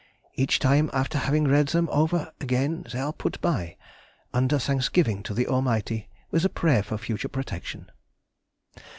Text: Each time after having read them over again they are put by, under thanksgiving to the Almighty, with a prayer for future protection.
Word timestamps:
Each 0.33 0.57
time 0.57 0.89
after 0.93 1.19
having 1.19 1.47
read 1.47 1.67
them 1.67 1.87
over 1.91 2.33
again 2.41 2.87
they 2.91 2.97
are 2.99 3.13
put 3.13 3.39
by, 3.39 3.77
under 4.33 4.57
thanksgiving 4.57 5.21
to 5.21 5.33
the 5.35 5.45
Almighty, 5.45 6.09
with 6.31 6.43
a 6.43 6.49
prayer 6.49 6.81
for 6.81 6.97
future 6.97 7.29
protection. 7.29 7.91